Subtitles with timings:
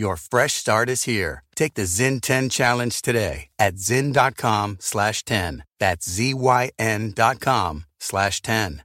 [0.00, 1.44] Your fresh start is here.
[1.54, 5.62] Take the Zyn 10 challenge today at zyn.com slash 10.
[5.78, 8.82] That's Z-Y-N dot com slash 10.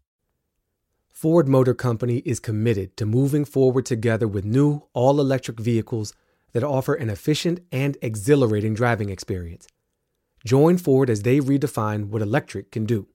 [1.07, 6.13] Ford Motor Company is committed to moving forward together with new all electric vehicles
[6.51, 9.69] that offer an efficient and exhilarating driving experience.
[10.43, 13.07] Join Ford as they redefine what electric can do.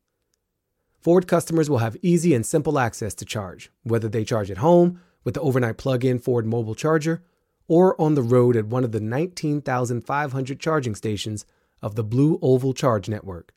[1.03, 5.03] Ford customers will have easy and simple access to charge, whether they charge at home
[5.23, 7.23] with the overnight plug in Ford mobile charger
[7.71, 11.47] or on the road at one of the 19,500 charging stations
[11.81, 13.55] of the Blue Oval Charge Network.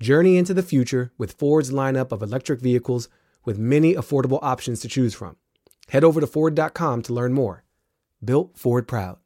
[0.00, 3.08] Journey into the future with Ford's lineup of electric vehicles
[3.44, 5.34] with many affordable options to choose from.
[5.88, 7.64] Head over to Ford.com to learn more.
[8.24, 9.18] Built Ford Proud.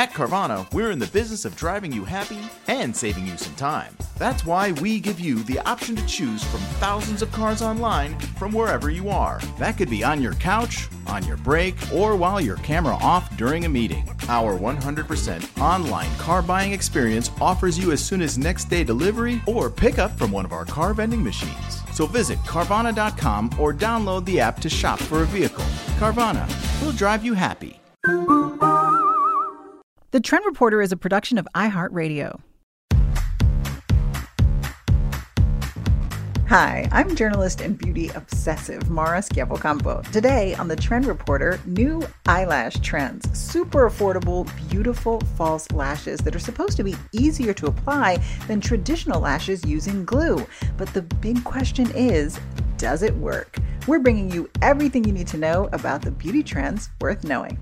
[0.00, 3.94] At Carvana, we're in the business of driving you happy and saving you some time.
[4.18, 8.52] That's why we give you the option to choose from thousands of cars online from
[8.52, 9.40] wherever you are.
[9.58, 13.64] That could be on your couch, on your break, or while your camera off during
[13.64, 14.08] a meeting.
[14.28, 19.68] Our 100% online car buying experience offers you as soon as next day delivery or
[19.68, 21.82] pickup from one of our car vending machines.
[21.92, 25.64] So visit Carvana.com or download the app to shop for a vehicle.
[25.98, 26.48] Carvana,
[26.80, 27.80] we'll drive you happy.
[30.12, 32.40] The Trend Reporter is a production of iHeartRadio.
[36.48, 40.04] Hi, I'm journalist and beauty obsessive Mara Schiavocampo.
[40.10, 43.38] Today on the Trend Reporter, new eyelash trends.
[43.38, 49.20] Super affordable, beautiful false lashes that are supposed to be easier to apply than traditional
[49.20, 50.44] lashes using glue.
[50.76, 52.36] But the big question is,
[52.78, 53.58] does it work?
[53.86, 57.60] We're bringing you everything you need to know about the beauty trends worth knowing.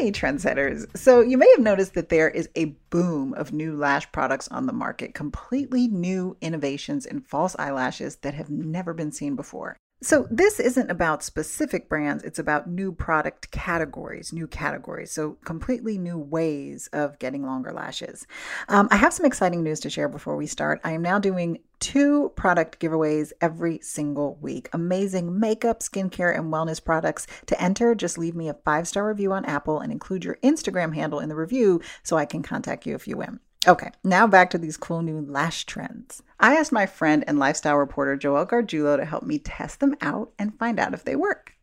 [0.00, 0.86] Hey, trendsetters.
[0.96, 4.64] So, you may have noticed that there is a boom of new lash products on
[4.64, 9.76] the market, completely new innovations in false eyelashes that have never been seen before.
[10.02, 15.12] So, this isn't about specific brands, it's about new product categories, new categories.
[15.12, 18.26] So, completely new ways of getting longer lashes.
[18.68, 20.80] Um, I have some exciting news to share before we start.
[20.84, 24.70] I am now doing two product giveaways every single week.
[24.72, 27.26] Amazing makeup, skincare, and wellness products.
[27.46, 30.94] To enter, just leave me a five star review on Apple and include your Instagram
[30.94, 33.40] handle in the review so I can contact you if you win.
[33.68, 36.22] Okay, now back to these cool new lash trends.
[36.38, 40.32] I asked my friend and lifestyle reporter Joelle Gargiulo to help me test them out
[40.38, 41.54] and find out if they work.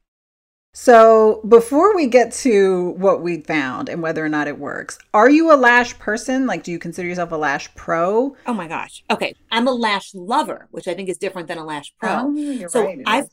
[0.80, 5.28] So, before we get to what we found and whether or not it works, are
[5.28, 6.46] you a lash person?
[6.46, 8.36] Like, do you consider yourself a lash pro?
[8.46, 9.04] Oh my gosh.
[9.10, 9.34] Okay.
[9.50, 12.26] I'm a lash lover, which I think is different than a lash pro.
[12.26, 13.02] Oh, you're so right.
[13.08, 13.26] I've.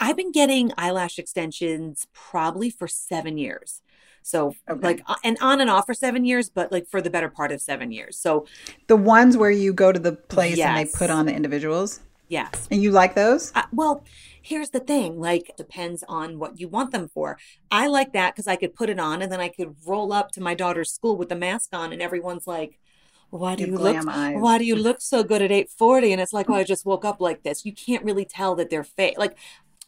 [0.00, 3.80] I've been getting eyelash extensions probably for seven years.
[4.22, 4.80] So Okay.
[4.80, 7.60] like and on and off for seven years, but like for the better part of
[7.60, 8.16] seven years.
[8.18, 8.46] So
[8.86, 12.68] The ones where you go to the place and they put on the individuals, yes.
[12.70, 13.52] and you like those?
[13.54, 14.04] Uh, well,
[14.40, 15.20] here's the thing.
[15.20, 17.38] Like depends on what you want them for.
[17.70, 20.30] I like that because I could put it on and then I could roll up
[20.32, 22.78] to my daughter's school with the mask on, and everyone's like.
[23.34, 24.06] Why do Your you look?
[24.08, 24.36] eyes.
[24.38, 26.12] Why do you look so good at 8:40?
[26.12, 27.64] And it's like, oh, I just woke up like this.
[27.64, 29.16] You can't really tell that they're fake.
[29.16, 29.38] Like,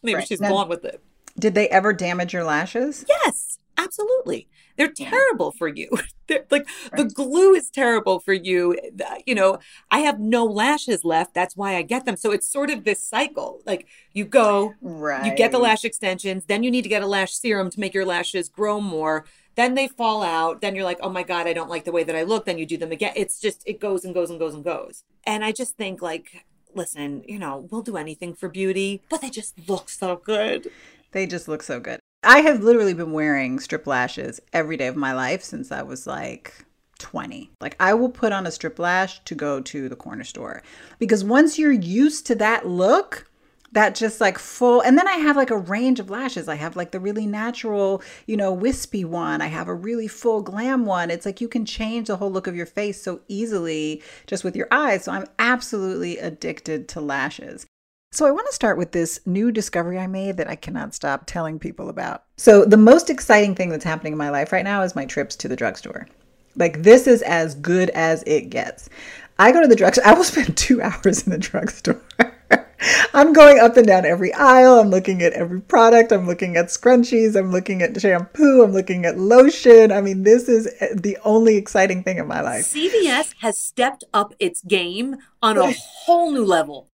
[0.01, 0.27] maybe Right.
[0.27, 0.99] she's Now- gone with it.
[1.37, 3.05] Did they ever damage your lashes?
[3.07, 4.47] Yes, absolutely.
[4.77, 5.89] They're terrible for you.
[6.27, 8.77] They're like the glue is terrible for you.
[9.25, 9.59] You know,
[9.91, 11.33] I have no lashes left.
[11.33, 12.15] That's why I get them.
[12.17, 13.61] So it's sort of this cycle.
[13.65, 15.25] Like you go, Right.
[15.25, 17.93] you get the lash extensions, then you need to get a lash serum to make
[17.93, 19.25] your lashes grow more.
[19.55, 20.61] Then they fall out.
[20.61, 22.45] Then you're like, oh my God, I don't like the way that I look.
[22.45, 23.13] Then you do them again.
[23.15, 25.03] It's just, it goes and goes and goes and goes.
[25.25, 29.29] And I just think, like, listen, you know, we'll do anything for beauty, but they
[29.29, 30.69] just look so good.
[31.13, 32.01] They just look so good.
[32.25, 36.07] I have literally been wearing strip lashes every day of my life since I was
[36.07, 36.65] like
[36.97, 37.51] 20.
[37.61, 40.63] Like I will put on a strip lash to go to the corner store
[40.97, 43.29] because once you're used to that look,
[43.73, 46.47] that just like full and then I have like a range of lashes.
[46.47, 49.41] I have like the really natural, you know, wispy one.
[49.41, 51.11] I have a really full glam one.
[51.11, 54.55] It's like you can change the whole look of your face so easily just with
[54.55, 55.03] your eyes.
[55.03, 57.67] So I'm absolutely addicted to lashes.
[58.15, 61.25] So, I want to start with this new discovery I made that I cannot stop
[61.25, 62.23] telling people about.
[62.37, 65.35] So, the most exciting thing that's happening in my life right now is my trips
[65.35, 66.07] to the drugstore.
[66.55, 68.89] Like, this is as good as it gets.
[69.37, 72.01] I go to the drugstore, I will spend two hours in the drugstore.
[73.13, 74.79] I'm going up and down every aisle.
[74.79, 76.13] I'm looking at every product.
[76.13, 77.35] I'm looking at scrunchies.
[77.35, 78.63] I'm looking at shampoo.
[78.63, 79.91] I'm looking at lotion.
[79.91, 82.63] I mean, this is eh, the only exciting thing in my life.
[82.63, 86.89] CVS has stepped up its game on a whole new level.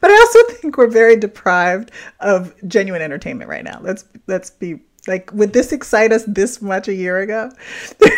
[0.00, 1.90] But I also think we're very deprived
[2.20, 3.80] of genuine entertainment right now.
[3.82, 7.50] Let's let's be like would this excite us this much a year ago?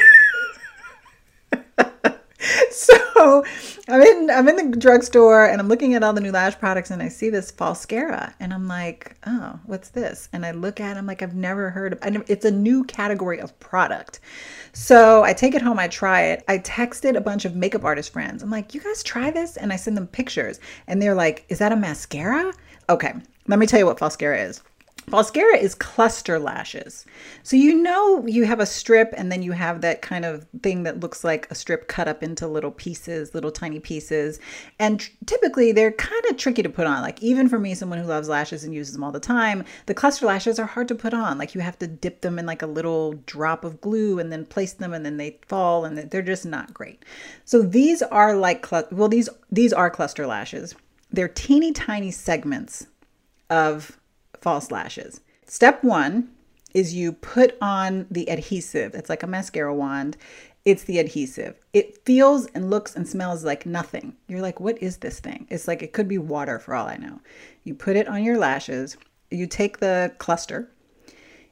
[2.70, 3.44] so
[3.88, 6.90] I'm in I'm in the drugstore and I'm looking at all the new lash products
[6.90, 10.28] and I see this Falscara and I'm like, oh, what's this?
[10.32, 12.24] And I look at it, I'm like, I've never heard of it.
[12.28, 14.20] It's a new category of product.
[14.72, 16.44] So I take it home, I try it.
[16.48, 18.42] I texted a bunch of makeup artist friends.
[18.42, 19.56] I'm like, you guys try this?
[19.56, 22.52] And I send them pictures and they're like, is that a mascara?
[22.88, 23.14] Okay,
[23.46, 24.62] let me tell you what Falscara is.
[25.08, 27.06] Falscara is cluster lashes.
[27.43, 30.82] So you know you have a strip and then you have that kind of thing
[30.82, 34.38] that looks like a strip cut up into little pieces, little tiny pieces.
[34.78, 37.02] And typically they're kind of tricky to put on.
[37.02, 39.94] Like even for me, someone who loves lashes and uses them all the time, the
[39.94, 41.38] cluster lashes are hard to put on.
[41.38, 44.44] Like you have to dip them in like a little drop of glue and then
[44.44, 47.04] place them and then they fall and they're just not great.
[47.44, 50.75] So these are like well these these are cluster lashes.
[51.11, 52.87] They're teeny tiny segments
[53.49, 53.99] of
[54.40, 55.20] false lashes.
[55.46, 56.31] Step one
[56.75, 58.94] is you put on the adhesive.
[58.94, 60.17] It's like a mascara wand.
[60.64, 61.58] It's the adhesive.
[61.73, 64.17] It feels and looks and smells like nothing.
[64.26, 65.46] You're like, what is this thing?
[65.49, 67.20] It's like it could be water for all I know.
[67.64, 68.96] You put it on your lashes.
[69.31, 70.70] You take the cluster.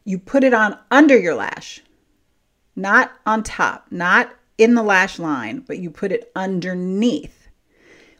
[0.04, 1.82] You put it on under your lash,
[2.76, 7.35] not on top, not in the lash line, but you put it underneath.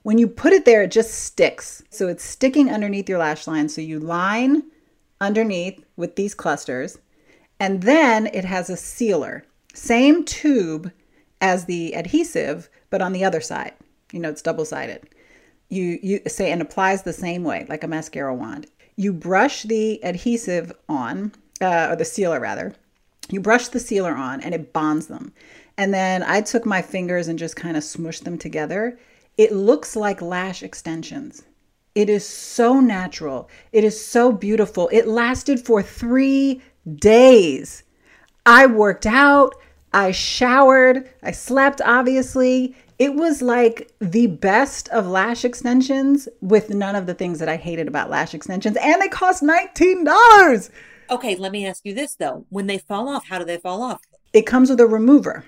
[0.06, 1.82] When you put it there, it just sticks.
[1.90, 3.68] So it's sticking underneath your lash line.
[3.68, 4.62] So you line
[5.20, 6.98] underneath with these clusters,
[7.58, 9.42] and then it has a sealer.
[9.74, 10.92] Same tube
[11.40, 13.72] as the adhesive, but on the other side.
[14.12, 15.08] You know, it's double sided.
[15.70, 18.68] You, you say, and applies the same way, like a mascara wand.
[18.94, 22.76] You brush the adhesive on, uh, or the sealer rather.
[23.28, 25.32] You brush the sealer on and it bonds them.
[25.76, 28.96] And then I took my fingers and just kind of smushed them together
[29.36, 31.42] it looks like lash extensions.
[31.94, 33.48] It is so natural.
[33.72, 34.88] It is so beautiful.
[34.92, 36.60] It lasted for three
[36.96, 37.82] days.
[38.44, 39.54] I worked out,
[39.92, 42.76] I showered, I slept, obviously.
[42.98, 47.56] It was like the best of lash extensions with none of the things that I
[47.56, 50.70] hated about lash extensions, and they cost $19.
[51.10, 52.46] Okay, let me ask you this though.
[52.48, 54.00] When they fall off, how do they fall off?
[54.32, 55.44] It comes with a remover.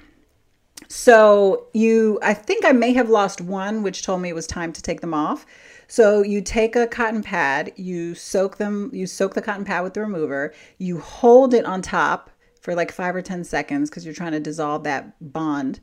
[0.88, 4.72] So you, I think I may have lost one, which told me it was time
[4.72, 5.44] to take them off.
[5.86, 9.94] So you take a cotton pad, you soak them, you soak the cotton pad with
[9.94, 12.30] the remover, you hold it on top
[12.60, 15.80] for like five or 10 seconds because you're trying to dissolve that bond.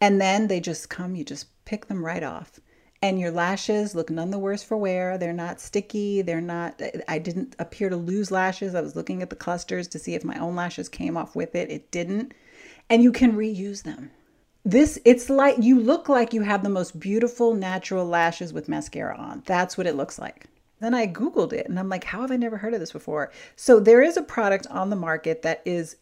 [0.00, 2.58] And then they just come, you just pick them right off.
[3.02, 5.18] And your lashes look none the worse for wear.
[5.18, 6.22] They're not sticky.
[6.22, 8.74] They're not, I didn't appear to lose lashes.
[8.74, 11.54] I was looking at the clusters to see if my own lashes came off with
[11.54, 11.70] it.
[11.70, 12.32] It didn't.
[12.88, 14.10] And you can reuse them
[14.66, 19.16] this it's like you look like you have the most beautiful natural lashes with mascara
[19.16, 19.44] on.
[19.46, 20.48] That's what it looks like.
[20.80, 23.30] Then i googled it and i'm like how have i never heard of this before?
[23.54, 25.96] So there is a product on the market that is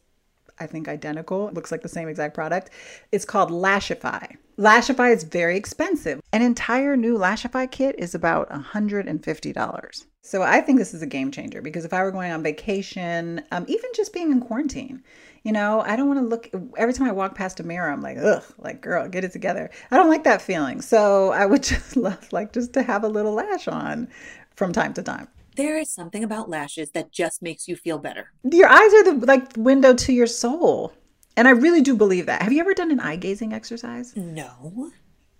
[0.59, 2.71] i think identical it looks like the same exact product
[3.12, 4.27] it's called lashify
[4.59, 10.79] lashify is very expensive an entire new lashify kit is about $150 so i think
[10.79, 14.12] this is a game changer because if i were going on vacation um, even just
[14.12, 15.03] being in quarantine
[15.45, 18.00] you know, I don't want to look every time I walk past a mirror, I'm
[18.00, 19.71] like, ugh, like girl, get it together.
[19.90, 20.81] I don't like that feeling.
[20.81, 24.09] So I would just love like just to have a little lash on
[24.57, 25.28] from time to time.
[25.54, 28.32] There is something about lashes that just makes you feel better.
[28.42, 30.92] Your eyes are the like window to your soul.
[31.37, 32.42] And I really do believe that.
[32.42, 34.14] Have you ever done an eye gazing exercise?
[34.16, 34.92] No.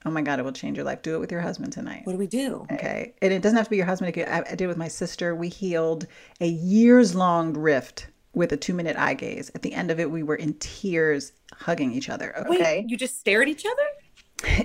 [0.06, 1.02] Oh my God, it will change your life.
[1.02, 2.02] Do it with your husband tonight.
[2.04, 2.66] What do we do?
[2.73, 3.14] Okay.
[3.23, 4.12] And it doesn't have to be your husband.
[4.28, 5.35] I did it with my sister.
[5.35, 6.06] We healed
[6.40, 9.50] a years long rift with a two minute eye gaze.
[9.54, 12.37] At the end of it, we were in tears hugging each other.
[12.40, 12.80] Okay.
[12.80, 13.88] Wait, you just stare at each other?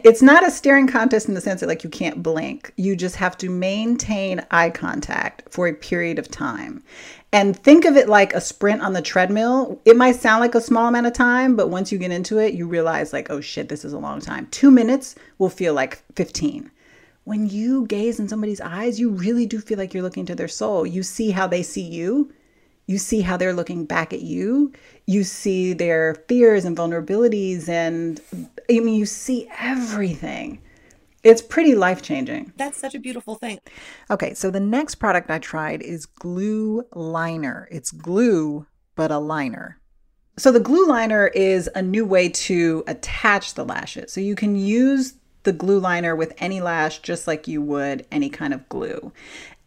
[0.03, 2.73] It's not a staring contest in the sense that like you can't blink.
[2.77, 6.83] You just have to maintain eye contact for a period of time.
[7.31, 9.79] And think of it like a sprint on the treadmill.
[9.85, 12.53] It might sound like a small amount of time, but once you get into it,
[12.53, 14.47] you realize like, oh shit, this is a long time.
[14.51, 16.71] 2 minutes will feel like 15
[17.29, 20.47] when you gaze in somebody's eyes, you really do feel like you're looking to their
[20.47, 20.83] soul.
[20.83, 22.33] You see how they see you.
[22.89, 24.73] You see how they're looking back at you.
[25.05, 27.69] You see their fears and vulnerabilities.
[27.69, 30.59] And I mean, you see everything.
[31.23, 32.51] It's pretty life changing.
[32.57, 33.59] That's such a beautiful thing.
[34.09, 37.67] Okay, so the next product I tried is Glue Liner.
[37.69, 38.65] It's glue,
[38.95, 39.77] but a liner.
[40.39, 44.11] So the glue liner is a new way to attach the lashes.
[44.11, 48.29] So you can use the glue liner with any lash just like you would any
[48.29, 49.11] kind of glue.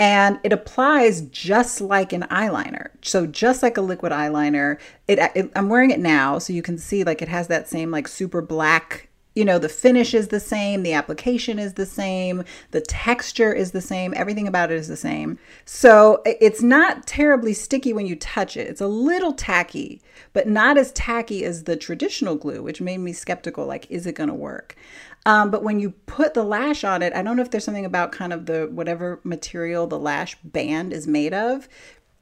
[0.02, 2.88] And it applies just like an eyeliner.
[3.02, 6.76] So just like a liquid eyeliner, it, it, I'm wearing it now so you can
[6.76, 10.40] see like it has that same like super black you know, the finish is the
[10.40, 14.88] same, the application is the same, the texture is the same, everything about it is
[14.88, 15.38] the same.
[15.64, 18.68] So it's not terribly sticky when you touch it.
[18.68, 20.02] It's a little tacky,
[20.34, 24.16] but not as tacky as the traditional glue, which made me skeptical like, is it
[24.16, 24.76] going to work?
[25.24, 27.84] Um, but when you put the lash on it, I don't know if there's something
[27.84, 31.68] about kind of the whatever material the lash band is made of,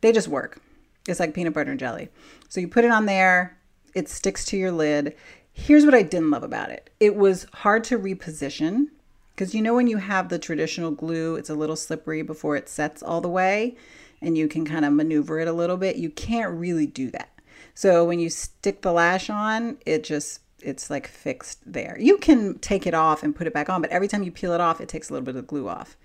[0.02, 0.61] they just work.
[1.09, 2.11] It's like peanut butter and jelly.
[2.49, 3.57] So you put it on there,
[3.95, 5.16] it sticks to your lid.
[5.52, 8.88] Here's what I didn't love about it it was hard to reposition
[9.30, 12.69] because you know, when you have the traditional glue, it's a little slippery before it
[12.69, 13.76] sets all the way
[14.21, 15.97] and you can kind of maneuver it a little bit.
[15.97, 17.30] You can't really do that.
[17.75, 21.96] So when you stick the lash on, it just it's like fixed there.
[21.98, 24.52] You can take it off and put it back on, but every time you peel
[24.52, 25.96] it off, it takes a little bit of glue off.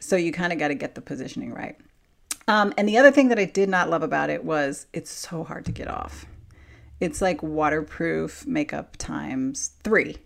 [0.00, 1.76] So you kind of got to get the positioning right.
[2.48, 5.42] Um, and the other thing that I did not love about it was it's so
[5.42, 6.26] hard to get off.
[7.00, 10.18] It's like waterproof makeup times three.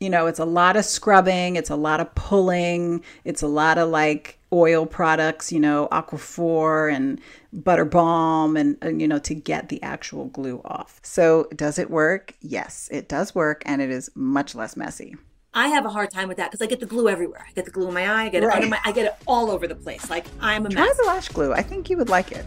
[0.00, 3.78] You know, it's a lot of scrubbing, it's a lot of pulling, it's a lot
[3.78, 7.20] of like oil products, you know, Aquaphor and
[7.52, 11.00] butter balm and, and, you know, to get the actual glue off.
[11.02, 12.34] So, does it work?
[12.40, 15.16] Yes, it does work and it is much less messy.
[15.54, 17.44] I have a hard time with that because I get the glue everywhere.
[17.48, 18.52] I get the glue in my eye, I get right.
[18.52, 20.08] it under my I get it all over the place.
[20.08, 20.74] Like I'm a mess.
[20.74, 21.52] Try the lash glue.
[21.52, 22.44] I think you would like it.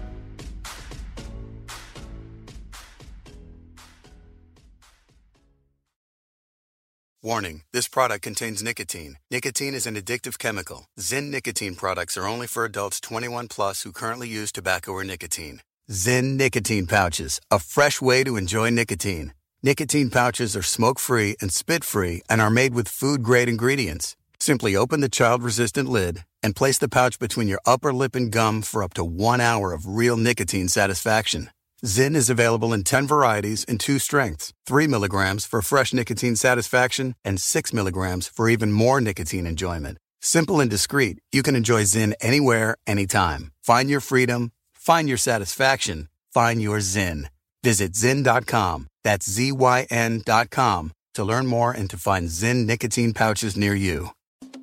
[7.23, 9.19] Warning this product contains nicotine.
[9.29, 10.85] Nicotine is an addictive chemical.
[10.99, 15.61] Zyn nicotine products are only for adults 21 plus who currently use tobacco or nicotine.
[15.91, 19.33] Zyn nicotine pouches, a fresh way to enjoy nicotine.
[19.61, 24.17] Nicotine pouches are smoke free and spit free and are made with food grade ingredients.
[24.39, 28.31] Simply open the child resistant lid and place the pouch between your upper lip and
[28.31, 31.51] gum for up to one hour of real nicotine satisfaction.
[31.83, 37.15] Zyn is available in 10 varieties in two strengths 3 milligrams for fresh nicotine satisfaction,
[37.25, 39.97] and 6 milligrams for even more nicotine enjoyment.
[40.21, 43.51] Simple and discreet, you can enjoy Zyn anywhere, anytime.
[43.63, 47.25] Find your freedom, find your satisfaction, find your Zyn.
[47.63, 53.57] Visit Zyn.com, that's Z Y N.com, to learn more and to find Zyn nicotine pouches
[53.57, 54.11] near you.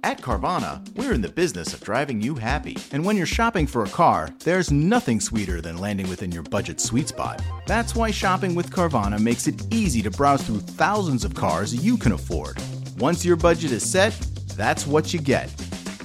[0.04, 2.76] At Carvana, we're in the business of driving you happy.
[2.92, 6.80] And when you're shopping for a car, there's nothing sweeter than landing within your budget
[6.80, 7.42] sweet spot.
[7.66, 11.96] That's why shopping with Carvana makes it easy to browse through thousands of cars you
[11.96, 12.58] can afford.
[12.98, 14.12] Once your budget is set,
[14.56, 15.52] that's what you get.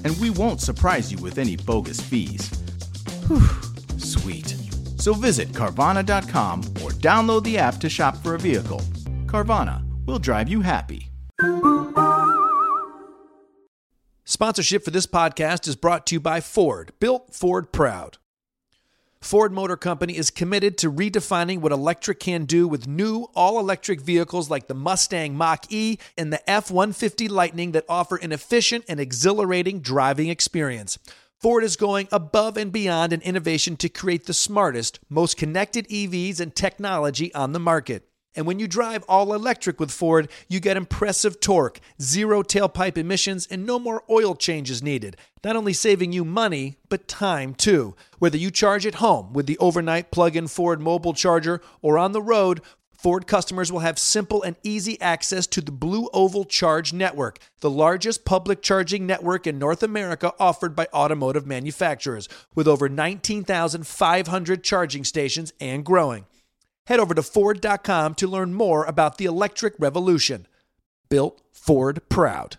[0.04, 2.50] And we won't surprise you with any bogus fees.
[3.28, 3.48] Whew,
[4.00, 4.56] sweet.
[4.98, 8.80] So visit Carvana.com or download the app to shop for a vehicle.
[9.26, 11.10] Carvana will drive you happy.
[14.34, 18.18] Sponsorship for this podcast is brought to you by Ford, built Ford proud.
[19.22, 24.02] Ford Motor Company is committed to redefining what electric can do with new all electric
[24.02, 28.86] vehicles like the Mustang Mach E and the F 150 Lightning that offer an efficient
[28.90, 30.98] and exhilarating driving experience.
[31.40, 36.40] Ford is going above and beyond in innovation to create the smartest, most connected EVs
[36.40, 38.10] and technology on the market.
[38.36, 43.48] And when you drive all electric with Ford, you get impressive torque, zero tailpipe emissions,
[43.50, 45.18] and no more oil changes needed.
[45.44, 47.96] Not only saving you money, but time too.
[48.20, 52.12] Whether you charge at home with the overnight plug in Ford mobile charger or on
[52.12, 52.62] the road,
[53.04, 57.70] Ford customers will have simple and easy access to the Blue Oval Charge Network, the
[57.70, 65.04] largest public charging network in North America offered by automotive manufacturers, with over 19,500 charging
[65.04, 66.26] stations and growing.
[66.88, 70.48] Head over to Ford.com to learn more about the electric revolution.
[71.08, 72.58] Built Ford Proud.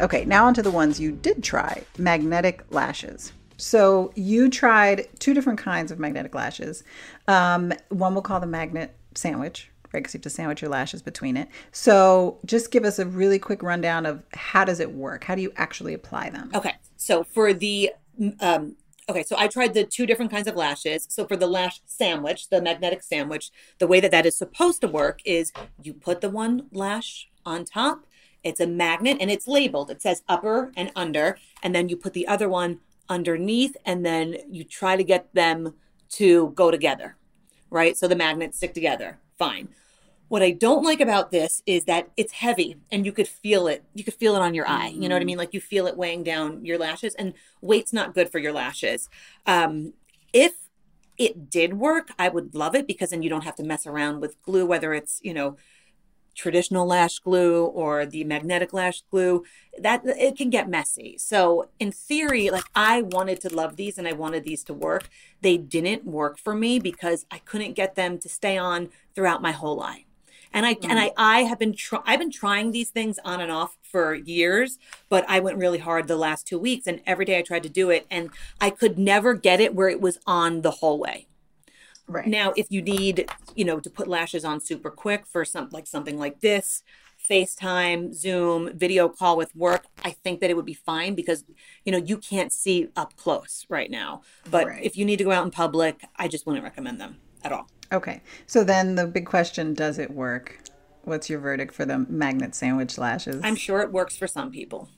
[0.00, 3.34] Okay, now onto the ones you did try magnetic lashes.
[3.58, 6.82] So you tried two different kinds of magnetic lashes.
[7.28, 10.00] Um, one we'll call the magnet sandwich, right?
[10.00, 11.48] Because you have to sandwich your lashes between it.
[11.72, 15.24] So just give us a really quick rundown of how does it work?
[15.24, 16.50] How do you actually apply them?
[16.54, 17.90] Okay, so for the
[18.40, 18.76] um,
[19.08, 21.06] okay, so I tried the two different kinds of lashes.
[21.08, 24.88] So for the lash sandwich, the magnetic sandwich, the way that that is supposed to
[24.88, 28.06] work is you put the one lash on top.
[28.42, 29.90] It's a magnet and it's labeled.
[29.90, 34.36] It says upper and under, and then you put the other one underneath, and then
[34.48, 35.74] you try to get them
[36.10, 37.16] to go together,
[37.68, 37.96] right?
[37.96, 39.18] So the magnets stick together.
[39.38, 39.68] Fine.
[40.30, 43.82] What I don't like about this is that it's heavy and you could feel it.
[43.94, 44.86] You could feel it on your eye.
[44.86, 45.38] You know what I mean?
[45.38, 49.08] Like you feel it weighing down your lashes, and weight's not good for your lashes.
[49.44, 49.92] Um,
[50.32, 50.52] if
[51.18, 54.20] it did work, I would love it because then you don't have to mess around
[54.20, 55.56] with glue, whether it's, you know,
[56.36, 59.42] traditional lash glue or the magnetic lash glue,
[59.76, 61.18] that it can get messy.
[61.18, 65.08] So in theory, like I wanted to love these and I wanted these to work.
[65.40, 69.50] They didn't work for me because I couldn't get them to stay on throughout my
[69.50, 70.04] whole life.
[70.52, 70.90] And I mm-hmm.
[70.90, 74.14] and I I have been try, I've been trying these things on and off for
[74.14, 74.78] years,
[75.08, 77.68] but I went really hard the last 2 weeks and every day I tried to
[77.68, 78.30] do it and
[78.60, 81.26] I could never get it where it was on the hallway.
[82.06, 82.26] Right.
[82.26, 85.86] Now, if you need, you know, to put lashes on super quick for something like
[85.86, 86.82] something like this,
[87.28, 91.44] FaceTime, Zoom, video call with work, I think that it would be fine because,
[91.84, 94.22] you know, you can't see up close right now.
[94.50, 94.82] But right.
[94.82, 97.68] if you need to go out in public, I just wouldn't recommend them at all.
[97.92, 98.20] Okay.
[98.46, 100.58] So then the big question does it work?
[101.02, 103.40] What's your verdict for the magnet sandwich lashes?
[103.42, 104.88] I'm sure it works for some people.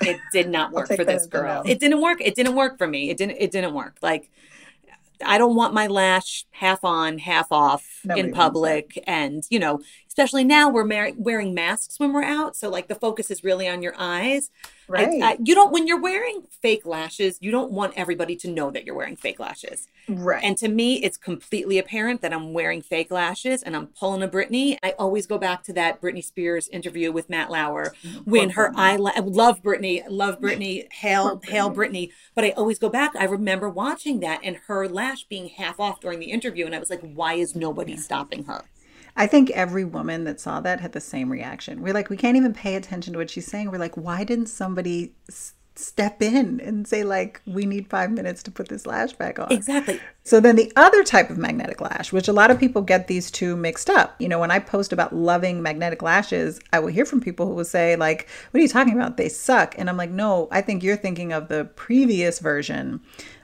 [0.00, 1.62] It did not work for this girl.
[1.66, 2.20] It didn't work.
[2.20, 3.10] It didn't work for me.
[3.10, 3.98] It didn't it didn't work.
[4.00, 4.30] Like
[5.24, 9.02] I don't want my lash half on, half off Nobody in public.
[9.06, 9.80] And, you know,
[10.14, 12.54] especially now we're mar- wearing masks when we're out.
[12.54, 14.50] So, like, the focus is really on your eyes.
[14.86, 15.20] Right.
[15.20, 18.70] I, I, you don't, when you're wearing fake lashes, you don't want everybody to know
[18.70, 19.88] that you're wearing fake lashes.
[20.08, 20.44] Right.
[20.44, 24.28] And to me, it's completely apparent that I'm wearing fake lashes and I'm pulling a
[24.28, 24.76] Britney.
[24.84, 28.30] I always go back to that Britney Spears interview with Matt Lauer mm-hmm.
[28.30, 32.12] when her eye, I love Britney, love Britney, hail, hail Britney.
[32.36, 33.16] But I always go back.
[33.16, 36.66] I remember watching that and her lash being half off during the interview.
[36.66, 37.98] And I was like, why is nobody yeah.
[37.98, 38.62] stopping her?
[39.16, 41.82] I think every woman that saw that had the same reaction.
[41.82, 43.70] We're like, we can't even pay attention to what she's saying.
[43.70, 45.14] We're like, why didn't somebody
[45.76, 49.50] step in and say like we need five minutes to put this lash back on?
[49.50, 50.00] Exactly.
[50.22, 53.30] So then the other type of magnetic lash which a lot of people get these
[53.30, 54.14] two mixed up.
[54.20, 57.54] You know when i post about loving magnetic lashes i will hear from people who
[57.54, 59.16] will say like what are you talking about?
[59.16, 59.74] They suck.
[59.76, 63.00] And i'm like no i think you're thinking of the previous version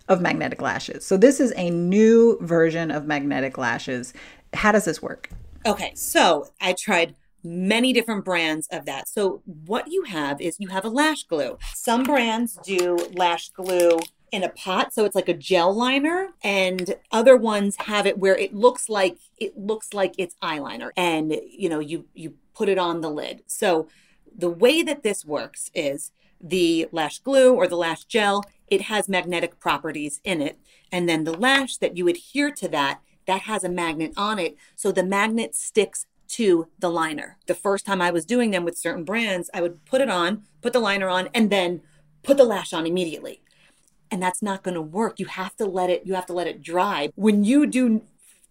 [0.09, 1.05] of magnetic lashes.
[1.05, 4.12] So this is a new version of magnetic lashes.
[4.53, 5.31] How does this work
[5.67, 9.09] Okay, so I tried many different brands of that.
[9.09, 11.59] So what you have is you have a lash glue.
[11.75, 13.99] Some brands do lash glue
[14.33, 18.37] in a pot so it's like a gel liner and other ones have it where
[18.37, 22.79] it looks like it looks like it's eyeliner and you know you you put it
[22.79, 23.42] on the lid.
[23.46, 23.88] So
[24.37, 29.09] the way that this works is the lash glue or the lash gel, it has
[29.09, 30.59] magnetic properties in it
[30.92, 34.56] and then the lash that you adhere to that that has a magnet on it.
[34.76, 37.38] So the magnet sticks to the liner.
[37.46, 40.44] The first time I was doing them with certain brands, I would put it on,
[40.62, 41.83] put the liner on, and then
[42.22, 43.40] put the lash on immediately.
[44.11, 45.18] And that's not going to work.
[45.18, 47.11] You have to let it you have to let it dry.
[47.14, 48.02] When you do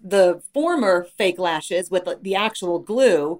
[0.02, 3.40] the former fake lashes with the actual glue,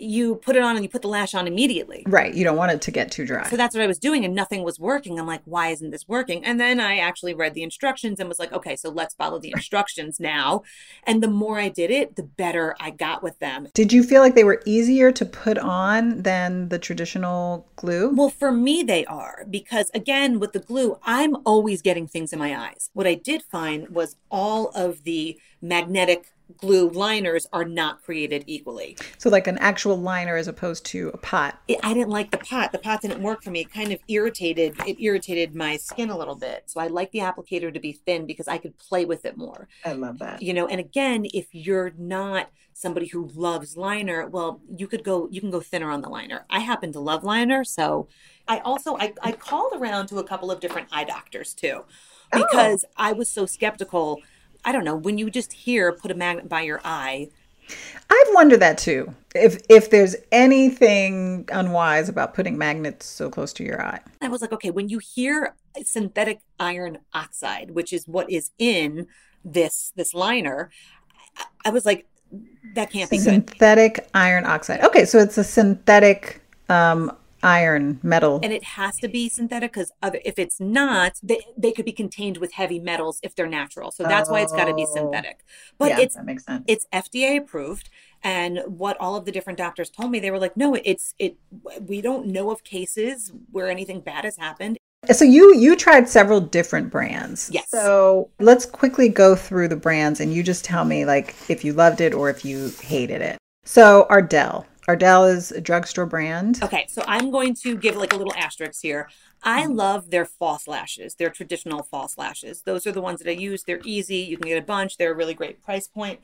[0.00, 2.04] you put it on and you put the lash on immediately.
[2.06, 2.34] Right.
[2.34, 3.48] You don't want it to get too dry.
[3.48, 5.18] So that's what I was doing and nothing was working.
[5.18, 6.44] I'm like, why isn't this working?
[6.44, 9.52] And then I actually read the instructions and was like, okay, so let's follow the
[9.52, 10.62] instructions now.
[11.04, 13.68] And the more I did it, the better I got with them.
[13.74, 18.14] Did you feel like they were easier to put on than the traditional glue?
[18.14, 22.38] Well, for me, they are because again, with the glue, I'm always getting things in
[22.38, 22.90] my eyes.
[22.92, 28.96] What I did find was all of the magnetic glue liners are not created equally.
[29.18, 31.60] So, like an actual liner as opposed to a pot.
[31.68, 32.72] It, I didn't like the pot.
[32.72, 33.60] The pot didn't work for me.
[33.60, 34.74] It kind of irritated.
[34.86, 36.64] It irritated my skin a little bit.
[36.66, 39.68] So I like the applicator to be thin because I could play with it more.
[39.84, 40.42] I love that.
[40.42, 45.28] You know, and again, if you're not somebody who loves liner, well, you could go.
[45.30, 46.46] You can go thinner on the liner.
[46.50, 48.08] I happen to love liner, so
[48.48, 51.84] I also I, I called around to a couple of different eye doctors too,
[52.32, 52.44] oh.
[52.44, 52.92] because oh.
[52.96, 54.22] I was so skeptical
[54.64, 57.28] I don't know, when you just hear put a magnet by your eye.
[58.10, 59.14] I've wondered that too.
[59.34, 64.00] If if there's anything unwise about putting magnets so close to your eye.
[64.20, 69.06] I was like, okay, when you hear synthetic iron oxide, which is what is in
[69.44, 70.70] this this liner,
[71.64, 72.06] I was like,
[72.74, 74.06] that can't be synthetic good.
[74.14, 74.80] iron oxide.
[74.80, 78.40] Okay, so it's a synthetic um, iron metal.
[78.42, 81.92] And it has to be synthetic because other if it's not they, they could be
[81.92, 83.90] contained with heavy metals if they're natural.
[83.90, 84.94] So that's oh, why it's got to be oh.
[84.94, 85.44] synthetic.
[85.78, 86.64] But yeah, it's that makes sense.
[86.66, 87.90] it's fda approved
[88.22, 91.36] and what all of the different doctors told me they were like no it's it
[91.86, 94.76] we don't know of cases where anything bad has happened.
[95.12, 97.50] So you you tried several different brands.
[97.52, 97.70] Yes.
[97.70, 101.72] So let's quickly go through the brands and you just tell me like if you
[101.72, 103.38] loved it or if you hated it.
[103.64, 106.58] So ardell Ardell is a drugstore brand.
[106.64, 109.08] Okay, so I'm going to give like a little asterisk here.
[109.40, 109.74] I mm-hmm.
[109.74, 112.62] love their false lashes, their traditional false lashes.
[112.62, 113.62] Those are the ones that I use.
[113.62, 114.16] They're easy.
[114.16, 114.96] You can get a bunch.
[114.96, 116.18] They're a really great price point.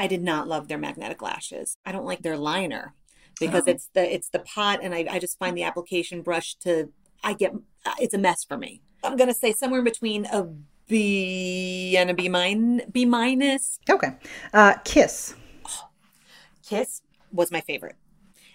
[0.00, 1.76] I did not love their magnetic lashes.
[1.86, 2.92] I don't like their liner
[3.38, 3.70] because oh.
[3.70, 6.90] it's the it's the pot, and I, I just find the application brush to
[7.22, 7.54] I get
[8.00, 8.82] it's a mess for me.
[9.04, 10.48] I'm gonna say somewhere in between a
[10.88, 12.84] B and a B minus.
[12.90, 13.78] B minus.
[13.88, 14.16] Okay,
[14.52, 15.36] uh, Kiss.
[15.68, 15.88] Oh,
[16.64, 17.02] Kiss
[17.32, 17.94] was my favorite.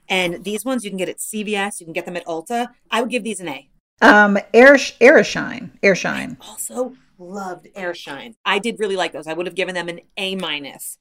[0.09, 2.69] And these ones you can get at CVS, you can get them at Ulta.
[2.91, 3.69] I would give these an A.
[4.01, 6.37] Um, Air Airshine, Airshine.
[6.41, 8.35] Also loved Airshine.
[8.45, 9.27] I did really like those.
[9.27, 10.97] I would have given them an A minus.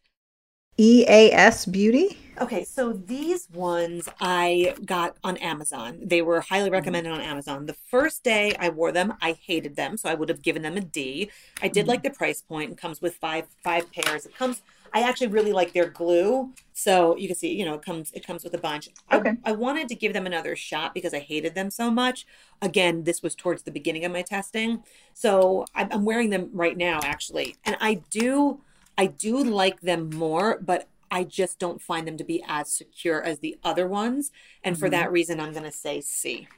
[0.79, 2.17] EAS Beauty.
[2.41, 5.99] Okay, so these ones I got on Amazon.
[6.03, 6.73] They were highly Mm-hmm.
[6.73, 7.67] recommended on Amazon.
[7.67, 10.77] The first day I wore them, I hated them, so I would have given them
[10.79, 11.31] a D.
[11.61, 11.89] I did Mm-hmm.
[11.91, 12.73] like the price point.
[12.73, 14.25] It comes with five five pairs.
[14.27, 14.63] It comes.
[14.95, 18.27] I actually really like their glue, so you can see, you know, it comes it
[18.27, 18.89] comes with a bunch.
[19.09, 19.33] I- Okay.
[19.45, 22.27] I, wanted to give them another shot because I hated them so much.
[22.61, 24.83] Again, this was towards the beginning of my testing,
[25.15, 28.61] so I'm, I'm wearing them right now actually, and I do
[28.99, 33.23] I do like them more, but I just don't find them to be as secure
[33.23, 34.31] as the other ones.
[34.65, 34.93] And for mm-hmm.
[34.93, 36.49] that reason, I'm going to say C.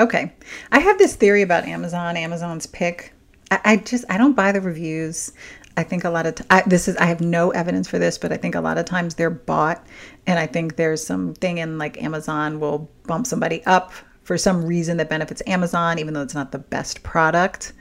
[0.00, 0.32] Okay.
[0.72, 3.12] I have this theory about Amazon, Amazon's pick.
[3.50, 5.32] I, I just, I don't buy the reviews.
[5.78, 8.18] I think a lot of, t- I, this is, I have no evidence for this,
[8.18, 9.86] but I think a lot of times they're bought.
[10.26, 13.92] And I think there's something in like Amazon will bump somebody up
[14.24, 17.74] for some reason that benefits Amazon, even though it's not the best product.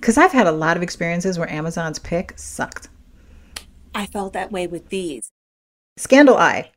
[0.00, 2.88] Because I've had a lot of experiences where Amazon's pick sucked.
[3.94, 5.30] I felt that way with these.
[5.98, 6.70] Scandal Eye.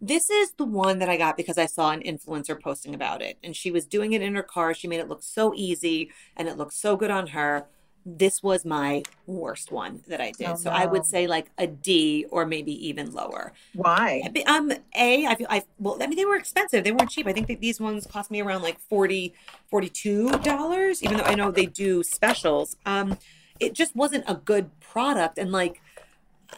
[0.00, 3.36] This is the one that I got because I saw an influencer posting about it.
[3.42, 4.74] And she was doing it in her car.
[4.74, 7.66] She made it look so easy and it looked so good on her.
[8.06, 10.48] This was my worst one that I did.
[10.48, 13.52] Oh, so I would say like a D or maybe even lower.
[13.74, 14.22] Why?
[14.46, 16.82] Um, A, I feel I well, I mean they were expensive.
[16.82, 17.26] They weren't cheap.
[17.26, 19.34] I think that these ones cost me around like 40
[19.72, 22.76] $42, even though I know they do specials.
[22.86, 23.18] Um,
[23.60, 25.80] it just wasn't a good product and like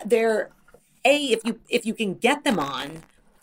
[0.06, 0.50] they're
[1.04, 3.02] a if you if you can get them on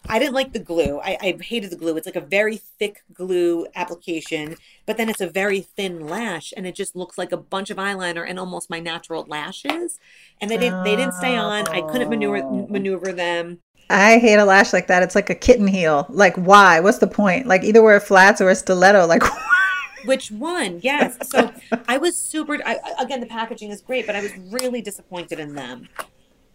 [0.10, 3.04] i didn't like the glue I, I hated the glue it's like a very thick
[3.13, 7.38] glue application but then it's a very thin lash and it just looks like a
[7.38, 10.00] bunch of eyeliner and almost my natural lashes
[10.41, 12.67] and they didn't they didn't stay on i couldn't maneuver Oh.
[12.69, 13.60] maneuver them
[13.91, 15.02] I hate a lash like that.
[15.02, 16.06] It's like a kitten heel.
[16.10, 16.80] Like, why?
[16.80, 17.48] What's the point?
[17.48, 19.08] Like, either wear flats or a stiletto.
[19.08, 19.24] Like,
[20.06, 21.52] which one yes so
[21.89, 25.39] i was super I, I- again the packaging is great but i was really disappointed
[25.39, 25.89] in them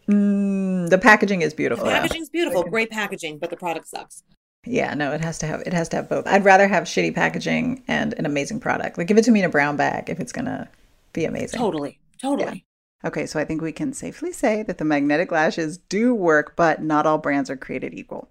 [0.09, 0.54] mm,
[0.89, 1.85] the packaging is beautiful.
[1.85, 1.91] though.
[1.93, 4.23] packaging's beautiful great packaging but the product sucks
[4.65, 6.27] Yeah, no, it has to have it has to have both.
[6.27, 8.97] I'd rather have shitty packaging and an amazing product.
[8.99, 10.69] Like, give it to me in a brown bag if it's gonna
[11.13, 11.59] be amazing.
[11.59, 12.65] totally totally
[13.05, 16.83] Okay, so I think we can safely say that the magnetic lashes do work, but
[16.83, 18.31] not all brands are created equal.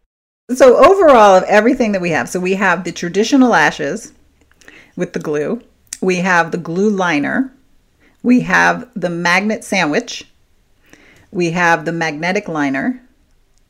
[0.50, 4.14] So, overall, of everything that we have, so we have the traditional lashes
[4.96, 5.62] with the glue,
[6.02, 7.54] we have the glue liner,
[8.24, 10.26] we have the magnet sandwich,
[11.34, 13.02] we have the magnetic liner,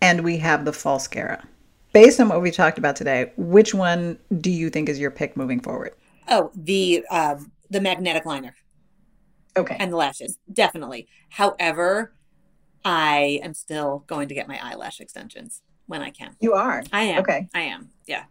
[0.01, 1.43] and we have the false falscara.
[1.93, 5.37] Based on what we talked about today, which one do you think is your pick
[5.37, 5.93] moving forward?
[6.27, 8.55] Oh, the um the magnetic liner
[9.57, 9.77] Okay.
[9.79, 11.07] and the lashes, definitely.
[11.29, 12.13] However,
[12.83, 16.35] I am still going to get my eyelash extensions when I can.
[16.39, 16.83] you are.
[16.91, 17.21] I am.
[17.21, 17.47] Okay.
[17.53, 17.89] I am.
[18.07, 18.25] Yeah.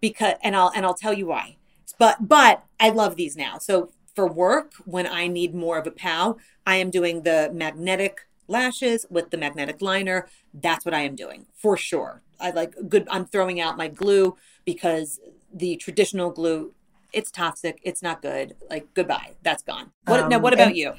[0.00, 1.56] Because and I'll and I'll tell you why.
[1.98, 3.58] But but I love these now.
[3.58, 8.26] So for work, when I need more of a pow, I am doing the magnetic
[8.48, 10.28] lashes with the magnetic liner.
[10.54, 12.22] That's what I am doing for sure.
[12.40, 13.08] I like good.
[13.10, 15.20] I'm throwing out my glue because
[15.52, 16.72] the traditional glue,
[17.16, 17.80] it's toxic.
[17.82, 18.54] It's not good.
[18.68, 19.32] Like goodbye.
[19.42, 19.90] That's gone.
[20.04, 20.36] What now?
[20.36, 20.92] Um, What about and- you?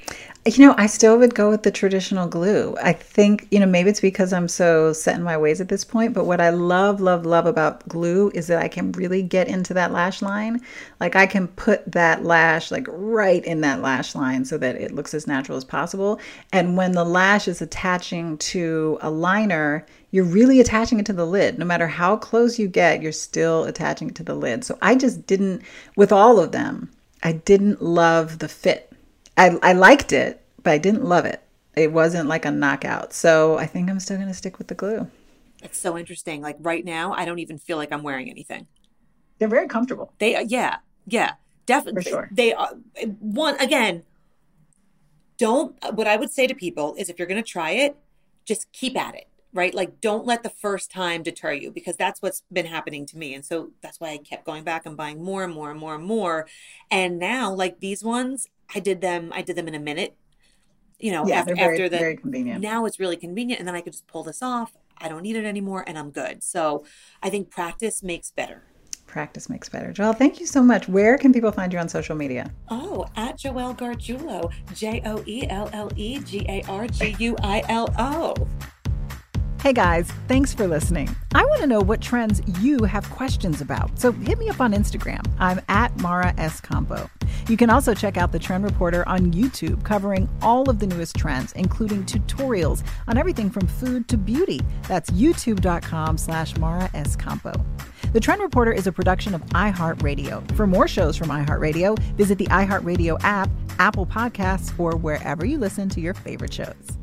[0.45, 2.75] You know, I still would go with the traditional glue.
[2.81, 5.83] I think, you know, maybe it's because I'm so set in my ways at this
[5.83, 9.47] point, but what I love, love, love about glue is that I can really get
[9.47, 10.59] into that lash line.
[10.99, 14.93] Like I can put that lash like right in that lash line so that it
[14.93, 16.19] looks as natural as possible.
[16.51, 19.85] And when the lash is attaching to a liner,
[20.17, 21.59] you're really attaching it to the lid.
[21.59, 24.63] No matter how close you get, you're still attaching it to the lid.
[24.63, 25.61] So I just didn't,
[25.95, 28.91] with all of them, I didn't love the fit.
[29.37, 31.43] I, I liked it, but I didn't love it.
[31.75, 33.13] It wasn't like a knockout.
[33.13, 35.07] So I think I'm still going to stick with the glue.
[35.61, 36.41] It's so interesting.
[36.41, 38.65] Like right now, I don't even feel like I'm wearing anything.
[39.37, 40.13] They're very comfortable.
[40.17, 41.33] They uh, yeah yeah
[41.67, 42.29] definitely For sure.
[42.31, 42.71] they are
[43.19, 44.01] one again.
[45.37, 47.95] Don't what I would say to people is if you're going to try it,
[48.45, 49.27] just keep at it.
[49.57, 53.17] Right, like don't let the first time deter you because that's what's been happening to
[53.17, 55.79] me, and so that's why I kept going back and buying more and more and
[55.79, 56.45] more and more.
[56.91, 59.31] And now, like these ones, I did them.
[59.33, 60.15] I did them in a minute.
[60.99, 62.61] You know, Yeah, after very, after the very convenient.
[62.61, 64.73] now it's really convenient, and then I could just pull this off.
[64.99, 66.43] I don't need it anymore, and I'm good.
[66.43, 66.85] So
[67.23, 68.61] I think practice makes better.
[69.07, 69.91] Practice makes better.
[69.91, 70.87] Joel, thank you so much.
[70.87, 72.51] Where can people find you on social media?
[72.69, 77.35] Oh, at Joelle Gargiulo, J O E L L E G A R G U
[77.41, 78.35] I L O.
[79.59, 81.09] Hey guys, thanks for listening.
[81.33, 84.71] I want to know what trends you have questions about, so hit me up on
[84.71, 85.25] Instagram.
[85.39, 86.61] I'm at Mara S.
[86.61, 87.09] Campo.
[87.49, 91.17] You can also check out the Trend Reporter on YouTube, covering all of the newest
[91.17, 94.61] trends, including tutorials on everything from food to beauty.
[94.87, 97.15] That's youtube.com slash Mara S.
[97.15, 97.51] Campo.
[98.13, 100.55] The Trend Reporter is a production of iHeartRadio.
[100.55, 105.89] For more shows from iHeartRadio, visit the iHeartRadio app, Apple Podcasts, or wherever you listen
[105.89, 106.97] to your favorite shows.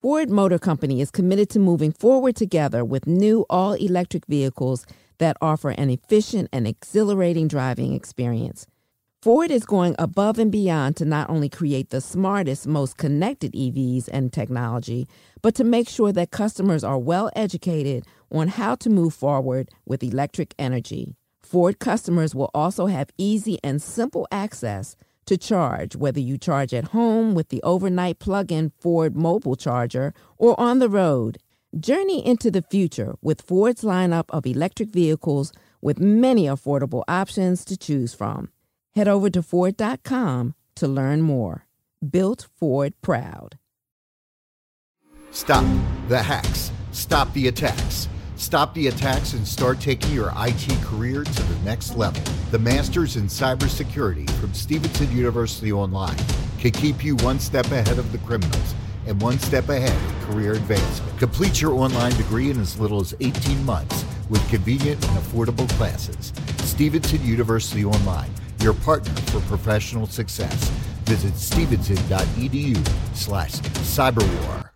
[0.00, 4.86] Ford Motor Company is committed to moving forward together with new all electric vehicles
[5.18, 8.64] that offer an efficient and exhilarating driving experience.
[9.20, 14.08] Ford is going above and beyond to not only create the smartest, most connected EVs
[14.12, 15.08] and technology,
[15.42, 20.04] but to make sure that customers are well educated on how to move forward with
[20.04, 21.16] electric energy.
[21.42, 24.94] Ford customers will also have easy and simple access
[25.28, 30.12] to charge, whether you charge at home with the overnight plug in Ford mobile charger
[30.38, 31.38] or on the road.
[31.78, 37.76] Journey into the future with Ford's lineup of electric vehicles with many affordable options to
[37.76, 38.48] choose from.
[38.94, 41.66] Head over to Ford.com to learn more.
[42.10, 43.58] Built Ford Proud.
[45.30, 45.64] Stop
[46.08, 46.72] the hacks.
[46.92, 48.08] Stop the attacks.
[48.38, 52.22] Stop the attacks and start taking your IT career to the next level.
[52.52, 56.16] The Masters in Cybersecurity from Stevenson University Online
[56.60, 58.74] can keep you one step ahead of the criminals
[59.08, 61.18] and one step ahead of career advancement.
[61.18, 66.32] Complete your online degree in as little as 18 months with convenient and affordable classes.
[66.58, 70.68] Stevenson University Online, your partner for professional success.
[71.06, 74.70] Visit stevenson.edu slash cyberwar.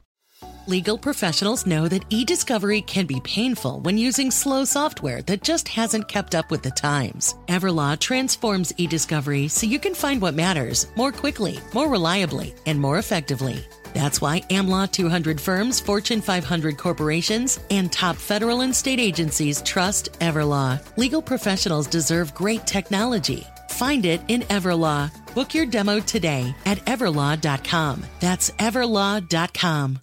[0.69, 6.07] Legal professionals know that e-discovery can be painful when using slow software that just hasn't
[6.07, 7.35] kept up with the times.
[7.49, 12.99] Everlaw transforms e-discovery so you can find what matters more quickly, more reliably, and more
[12.99, 13.59] effectively.
[13.93, 20.13] That's why AmLaw 200 firms, Fortune 500 corporations, and top federal and state agencies trust
[20.21, 20.81] Everlaw.
[20.97, 23.45] Legal professionals deserve great technology.
[23.69, 25.11] Find it in Everlaw.
[25.35, 28.07] Book your demo today at everlaw.com.
[28.21, 29.99] That's everlaw.com.